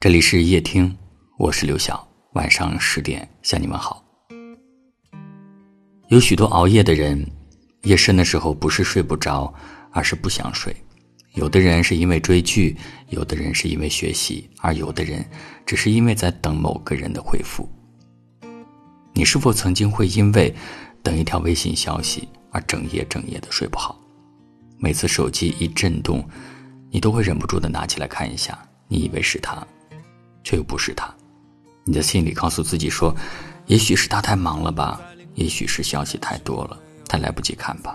[0.00, 0.96] 这里是夜听，
[1.38, 2.08] 我是刘晓。
[2.34, 4.00] 晚上十点向你们好。
[6.06, 7.28] 有许多熬夜的人，
[7.82, 9.52] 夜深的时候不是睡不着，
[9.90, 10.72] 而是不想睡。
[11.34, 12.76] 有的人是因为追剧，
[13.08, 15.28] 有的人是因为学习，而有的人
[15.66, 17.68] 只是因为在等某个人的回复。
[19.12, 20.54] 你是否曾经会因为
[21.02, 24.00] 等一条微信消息而整夜整夜的睡不好？
[24.78, 26.24] 每次手机一震动，
[26.88, 28.56] 你都会忍不住的拿起来看一下，
[28.86, 29.66] 你以为是他。
[30.48, 31.14] 却又不是他，
[31.84, 33.14] 你的心里告诉自己说，
[33.66, 34.98] 也许是他太忙了吧，
[35.34, 37.94] 也许是消息太多了，他来不及看吧。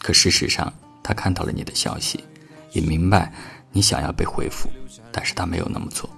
[0.00, 2.24] 可事实上，他看到了你的消息，
[2.72, 3.32] 也明白
[3.70, 4.68] 你想要被回复，
[5.12, 6.10] 但是他没有那么做。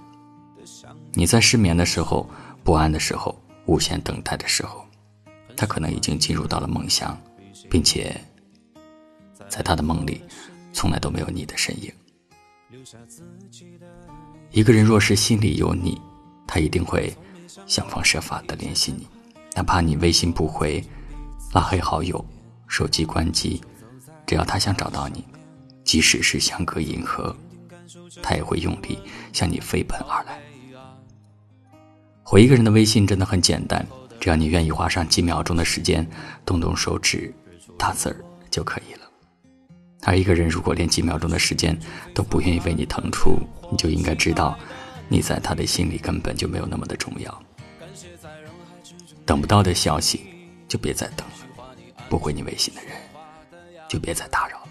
[1.11, 2.27] 你在失眠的时候、
[2.63, 4.83] 不安的时候、无限等待的时候，
[5.55, 7.15] 他可能已经进入到了梦乡，
[7.69, 8.19] 并且
[9.47, 10.19] 在他的梦里，
[10.73, 11.93] 从来都没有你的身影。
[14.51, 15.99] 一个人若是心里有你，
[16.47, 17.11] 他一定会
[17.65, 19.07] 想方设法的联系你，
[19.55, 20.83] 哪怕你微信不回、
[21.53, 22.23] 拉黑好友、
[22.67, 23.61] 手机关机，
[24.25, 25.23] 只要他想找到你，
[25.83, 27.35] 即使是相隔银河，
[28.21, 28.99] 他也会用力
[29.31, 30.39] 向你飞奔而来。
[32.21, 33.85] 回一个人的微信真的很简单，
[34.19, 36.07] 只要你愿意花上几秒钟的时间，
[36.45, 37.33] 动动手指
[37.77, 38.15] 打字儿
[38.49, 39.01] 就可以了。
[40.05, 41.77] 而一个人如果连几秒钟的时间
[42.13, 43.39] 都不愿意为你腾出，
[43.71, 44.57] 你就应该知道，
[45.07, 47.43] 你在他的心里根本就没有那么的重要。
[49.25, 50.25] 等不到的消息，
[50.67, 51.65] 就别再等了；
[52.09, 52.91] 不回你微信的人，
[53.87, 54.69] 就别再打扰了。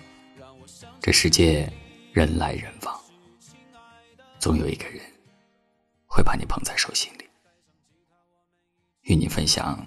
[1.00, 1.72] 这世界
[2.12, 3.00] 人来人往，
[4.39, 5.00] 总有一个人
[6.06, 7.24] 会把你捧在手心里，
[9.02, 9.86] 与你分享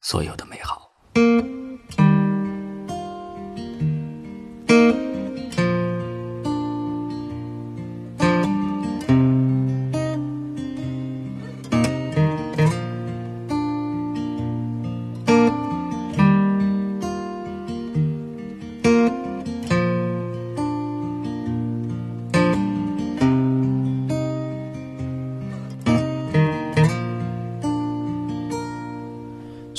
[0.00, 0.90] 所有的美好。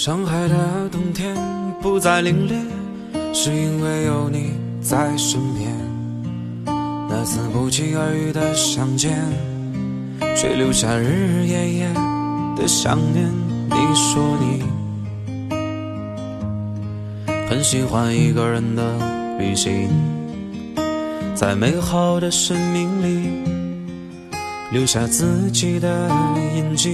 [0.05, 1.35] 上海的冬天
[1.81, 2.53] 不再凛冽，
[3.33, 5.75] 是因为有你在身边。
[7.09, 9.17] 那次不期而遇的相见，
[10.37, 11.87] 却留下日日夜夜
[12.55, 13.27] 的想念。
[13.67, 14.63] 你说你
[17.49, 18.83] 很喜欢一个人的
[19.39, 19.89] 旅行，
[21.33, 23.27] 在美好的生命里
[24.71, 26.07] 留下自己的
[26.55, 26.93] 印记。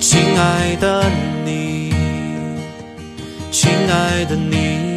[0.00, 1.04] 亲爱的
[1.44, 1.92] 你，
[3.50, 4.87] 亲爱的你。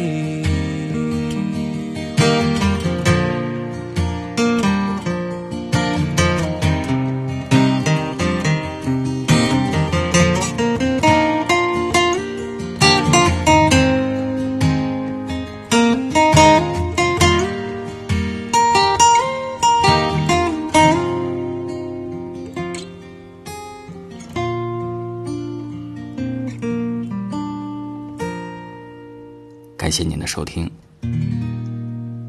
[29.82, 30.70] 感谢您的收听，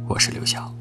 [0.07, 0.73] 我是刘晓。